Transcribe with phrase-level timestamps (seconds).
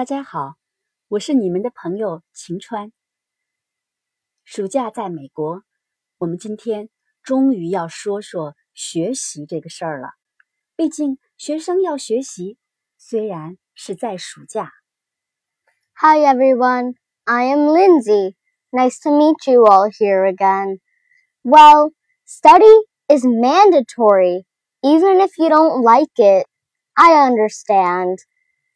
[0.00, 0.56] 大家好，
[1.08, 2.92] 我是你们的朋友晴川。
[4.44, 5.62] 暑假在美国，
[6.18, 6.90] 我们今天
[7.22, 10.10] 终于要说说学习这个事儿了。
[10.76, 12.58] 毕竟学生要学习，
[12.98, 14.70] 虽然是在暑假。
[15.94, 18.36] Hi everyone, I am Lindsay.
[18.70, 20.80] Nice to meet you all here again.
[21.42, 21.92] Well,
[22.26, 24.44] study is mandatory,
[24.82, 26.46] even if you don't like it.
[26.92, 28.18] I understand.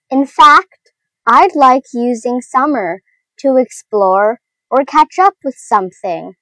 [0.08, 0.83] In fact,
[1.24, 3.00] I'd like using summer
[3.38, 6.34] to explore or catch up with something.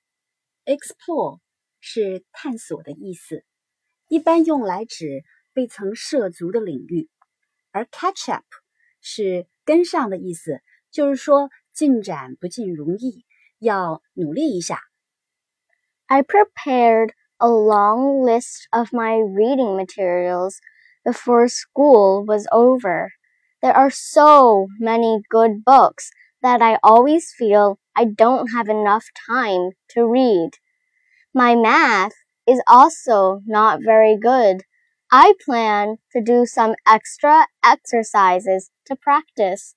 [0.65, 1.41] Explore
[1.81, 3.45] 是探索的意思，
[4.09, 7.09] 一般用来指未曾涉足的领域，
[7.71, 8.45] 而 catch up
[9.01, 13.25] 是跟上的意思，就是说进展不尽如意，
[13.59, 14.81] 要努力一下。
[16.07, 20.57] I prepared a long list of my reading materials
[21.05, 23.11] before school was over.
[23.64, 26.12] There are so many good books
[26.42, 30.58] that I always feel I don't have enough time to read.
[31.34, 32.12] My math
[32.46, 34.64] is also not very good.
[35.10, 39.76] I plan to do some extra exercises to practice.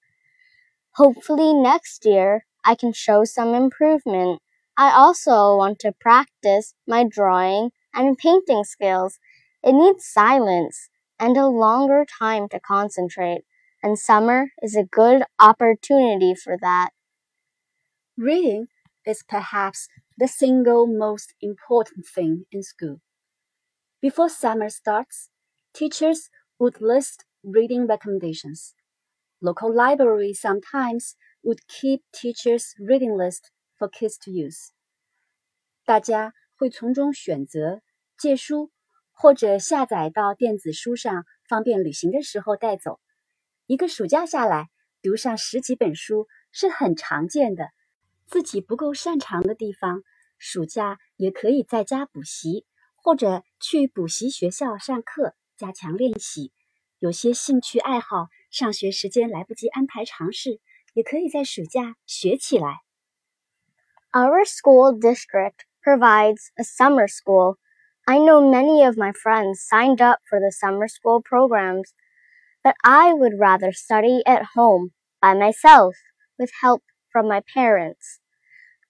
[0.96, 4.40] Hopefully next year I can show some improvement.
[4.76, 9.20] I also want to practice my drawing and painting skills.
[9.62, 10.88] It needs silence
[11.20, 13.44] and a longer time to concentrate
[13.85, 16.91] and summer is a good opportunity for that.
[18.17, 18.67] Reading
[19.05, 19.87] is perhaps
[20.17, 23.01] the single most important thing in school.
[24.01, 25.29] Before summer starts,
[25.73, 26.29] teachers
[26.59, 28.73] would list reading recommendations.
[29.41, 34.71] Local libraries sometimes would keep teachers' reading list for kids to use.
[35.83, 37.81] 大家会从中选择
[38.17, 38.71] 借书，
[39.11, 42.99] 或者下载到电子书上，方便旅行的时候带走。
[43.66, 44.68] 一个暑假下来，
[45.02, 47.70] 读上十几本书是很常见的。
[48.24, 50.02] 自己不够擅长的地方，
[50.38, 56.52] 暑假也可以在家补习，或者去补习学校上课，加强练习。
[57.00, 60.60] 有些兴趣爱好，上学时间来不及安排尝试，
[60.94, 62.82] 也可以在暑假学起来。
[64.12, 67.56] Our school district provides a summer school.
[68.04, 71.88] I know many of my friends signed up for the summer school programs.
[72.65, 75.95] but I would rather study at home by myself
[76.37, 76.81] with help
[77.11, 78.19] from my parents.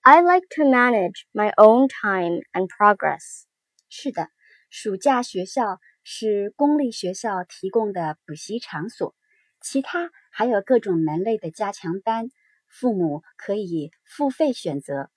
[0.03, 3.43] I like to manage my own time and progress.
[3.89, 4.29] 是的，
[4.69, 9.13] 暑假学校是公立学校提供的补习场所，
[9.61, 12.29] 其他还有各种门类的加强班，
[12.67, 15.09] 父母可以付费选择。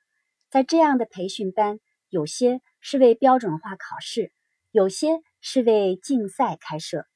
[0.50, 4.32] 在这样的培训班，有些是为标准化考试，
[4.70, 7.06] 有些是为竞赛开设。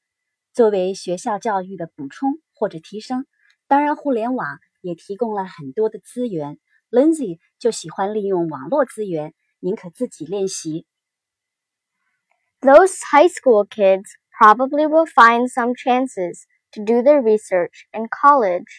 [0.54, 3.26] 作为学校教育的补充或者提升，
[3.66, 6.60] 当然互联网也提供了很多的资源。
[6.90, 10.86] Lindsay 就喜欢利用网络资源，宁可自己练习。
[12.60, 14.04] Those high school kids
[14.38, 18.70] probably will find some chances to do their research in college.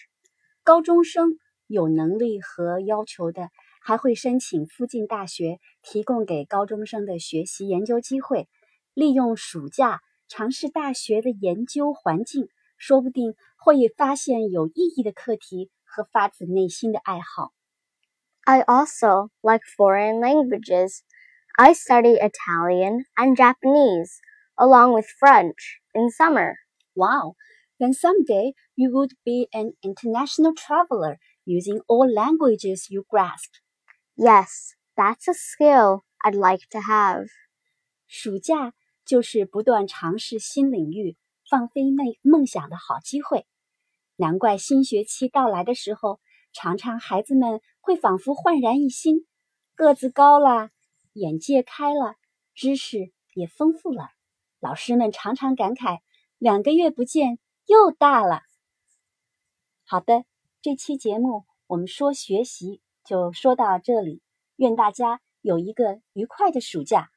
[0.64, 1.38] 高中生
[1.68, 3.50] 有能力和要求的，
[3.82, 8.48] 还会申请附近大学提供给高中生的学习研究机会，
[8.94, 10.00] 利用暑假。
[10.29, 17.53] 尝试大学的研究环境，说不定会发现有意义的课题和发自内心的爱好。
[18.45, 21.01] I also like foreign languages.
[21.57, 24.19] I study Italian and Japanese,
[24.57, 26.55] along with French, in summer.
[26.95, 27.35] Wow!
[27.79, 33.53] Then someday you would be an international traveler using all languages you grasp.
[34.17, 37.27] Yes, that's a skill I'd like to have.
[38.07, 38.73] 暑假
[39.06, 41.16] 就是不断尝试新领域、
[41.50, 43.46] 放飞梦梦想的好机会。
[44.16, 46.20] 难怪新学期到来的时候，
[46.54, 49.28] 常常孩子们会仿佛焕然一新，
[49.76, 50.70] 个子高了，
[51.14, 52.16] 眼界开了，
[52.54, 54.10] 知识也丰富了。
[54.60, 56.00] 老师们常常感慨：
[56.38, 58.42] 两个月不见，又大了。
[59.84, 60.24] 好的，
[60.62, 64.24] 这期节目我们说学习就说到这里，
[64.56, 67.12] 愿大家有一个愉快的暑假。